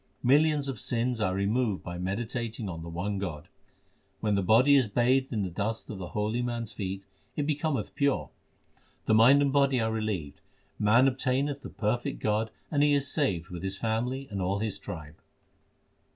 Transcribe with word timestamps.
Millions 0.23 0.67
of 0.67 0.79
sins 0.79 1.21
are 1.21 1.35
removed 1.35 1.83
by 1.83 1.99
meditating 1.99 2.67
on 2.67 2.81
the 2.81 2.89
one 2.89 3.19
God. 3.19 3.47
When 4.19 4.33
the 4.33 4.41
body 4.41 4.73
is 4.75 4.87
bathed 4.87 5.31
in 5.31 5.43
the 5.43 5.51
dust 5.51 5.91
of 5.91 5.99
the 5.99 6.07
holy 6.17 6.41
man 6.41 6.63
s 6.63 6.73
feet, 6.73 7.05
it 7.35 7.45
becometh 7.45 7.93
pure; 7.93 8.31
The 9.05 9.13
mind 9.13 9.43
and 9.43 9.53
body 9.53 9.79
are 9.79 9.91
relieved; 9.91 10.41
man 10.79 11.07
obtaineth 11.07 11.61
the 11.61 11.69
perfect 11.69 12.17
God, 12.19 12.49
And 12.71 12.81
he 12.81 12.95
is 12.95 13.13
saved 13.13 13.49
with 13.49 13.61
his 13.61 13.77
family 13.77 14.27
and 14.31 14.41
all 14.41 14.57
his 14.57 14.79
tribe. 14.79 15.17